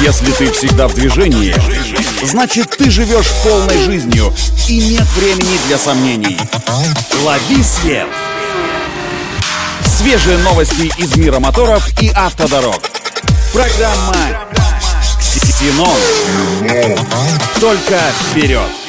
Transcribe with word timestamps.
Если 0.00 0.30
ты 0.32 0.50
всегда 0.52 0.86
в 0.86 0.94
движении, 0.94 1.54
значит 2.24 2.76
ты 2.76 2.90
живешь 2.90 3.26
полной 3.42 3.82
жизнью 3.84 4.32
и 4.68 4.78
нет 4.78 5.06
времени 5.16 5.58
для 5.66 5.76
сомнений. 5.76 6.38
Лови 7.24 7.62
свет! 7.62 8.06
Свежие 9.84 10.38
новости 10.38 10.92
из 10.98 11.16
мира 11.16 11.40
моторов 11.40 11.88
и 12.00 12.10
автодорог. 12.10 12.80
Программа 13.52 14.14
«Ксенон». 15.20 15.98
Только 17.60 18.00
вперед! 18.30 18.87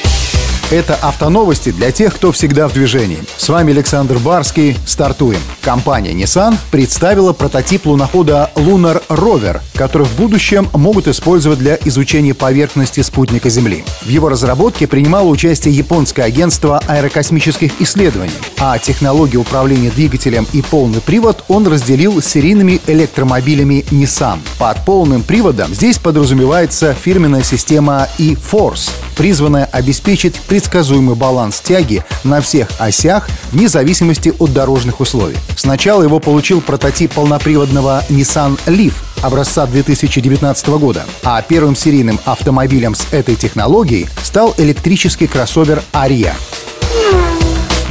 Это 0.72 0.94
автоновости 0.94 1.72
для 1.72 1.92
тех, 1.92 2.14
кто 2.14 2.32
всегда 2.32 2.68
в 2.68 2.74
движении. 2.74 3.18
С 3.38 3.50
вами 3.50 3.74
Александр 3.74 4.20
Барский. 4.20 4.78
Стартуем. 4.86 5.40
Компания 5.62 6.12
Nissan 6.12 6.56
представила 6.70 7.34
прототип 7.34 7.88
лунохода 7.88 8.52
Lunar 8.56 9.02
Rover, 9.08 9.62
который 9.74 10.06
в 10.06 10.16
будущем 10.16 10.70
могут 10.74 11.08
использовать 11.08 11.58
для 11.58 11.76
изучения 11.86 12.36
поверхности 12.36 13.02
спутника 13.02 13.50
Земли. 13.50 13.84
В 14.04 14.10
его 14.10 14.30
разработке 14.30 14.86
принимало 14.86 15.28
участие 15.30 15.74
японское 15.74 16.22
агентство 16.22 16.80
аэрокосмических 16.88 17.82
исследований, 17.82 18.32
а 18.60 18.78
технологии 18.78 19.38
управления 19.38 19.90
двигателем 19.90 20.46
и 20.54 20.62
полный 20.62 21.02
привод 21.02 21.44
он 21.48 21.66
разделил 21.66 22.22
с 22.22 22.28
серийными 22.28 22.80
электромобилями 22.86 23.86
Nissan. 23.90 24.38
Под 24.60 24.86
полным 24.86 25.24
приводом 25.24 25.74
здесь 25.74 25.98
подразумевается 25.98 26.94
фирменная 26.94 27.42
система 27.42 28.08
e-Force, 28.20 28.92
призванная 29.20 29.66
обеспечить 29.66 30.40
предсказуемый 30.40 31.14
баланс 31.14 31.60
тяги 31.60 32.06
на 32.24 32.40
всех 32.40 32.70
осях 32.80 33.28
вне 33.52 33.68
зависимости 33.68 34.34
от 34.40 34.54
дорожных 34.54 35.02
условий. 35.02 35.36
Сначала 35.58 36.04
его 36.04 36.22
получил 36.22 36.62
прототип 36.62 37.12
полноприводного 37.12 38.02
Nissan 38.08 38.58
Leaf 38.66 38.94
образца 39.22 39.66
2019 39.66 40.68
года, 40.70 41.06
а 41.22 41.42
первым 41.42 41.76
серийным 41.76 42.18
автомобилем 42.24 42.96
с 42.96 43.12
этой 43.12 43.36
технологией 43.36 44.08
стал 44.24 44.56
электрический 44.58 45.28
кроссовер 45.28 45.84
Aria. 45.92 46.32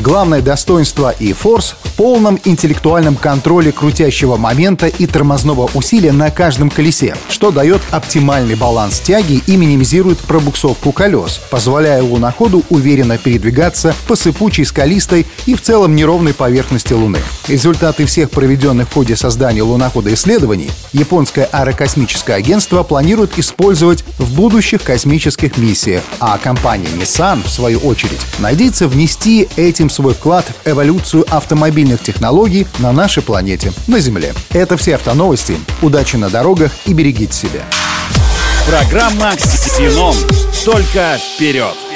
Главное 0.00 0.40
достоинство 0.40 1.10
и 1.18 1.32
Force 1.32 1.74
в 1.82 1.92
полном 1.94 2.38
интеллектуальном 2.44 3.16
контроле 3.16 3.72
крутящего 3.72 4.36
момента 4.36 4.86
и 4.86 5.06
тормозного 5.06 5.68
усилия 5.74 6.12
на 6.12 6.30
каждом 6.30 6.70
колесе, 6.70 7.16
что 7.28 7.50
дает 7.50 7.82
оптимальный 7.90 8.54
баланс 8.54 9.00
тяги 9.00 9.42
и 9.44 9.56
минимизирует 9.56 10.18
пробуксовку 10.18 10.92
колес, 10.92 11.40
позволяя 11.50 12.00
луноходу 12.00 12.64
уверенно 12.70 13.18
передвигаться 13.18 13.92
по 14.06 14.14
сыпучей, 14.14 14.64
скалистой 14.64 15.26
и 15.46 15.56
в 15.56 15.62
целом 15.62 15.96
неровной 15.96 16.32
поверхности 16.32 16.92
Луны. 16.92 17.18
Результаты 17.48 18.06
всех 18.06 18.30
проведенных 18.30 18.88
в 18.88 18.94
ходе 18.94 19.16
создания 19.16 19.62
лунохода 19.62 20.14
исследований 20.14 20.70
японское 20.92 21.48
аэрокосмическое 21.50 22.36
агентство 22.36 22.84
планирует 22.84 23.36
использовать 23.36 24.04
в 24.18 24.32
будущих 24.36 24.84
космических 24.84 25.58
миссиях, 25.58 26.02
а 26.20 26.38
компания 26.38 26.88
Nissan, 26.96 27.42
в 27.42 27.50
свою 27.50 27.80
очередь, 27.80 28.20
надеется 28.38 28.86
внести 28.86 29.48
этим 29.56 29.87
внесем 29.88 29.90
свой 29.90 30.14
вклад 30.14 30.46
в 30.64 30.68
эволюцию 30.68 31.24
автомобильных 31.30 32.02
технологий 32.02 32.66
на 32.78 32.92
нашей 32.92 33.22
планете, 33.22 33.72
на 33.86 34.00
Земле. 34.00 34.34
Это 34.50 34.76
все 34.76 34.94
автоновости. 34.94 35.56
Удачи 35.82 36.16
на 36.16 36.28
дорогах 36.30 36.72
и 36.86 36.92
берегите 36.92 37.32
себя. 37.32 37.64
Программа 38.66 39.34
«Ксеном». 39.36 40.14
Только 40.64 41.18
вперед! 41.18 41.87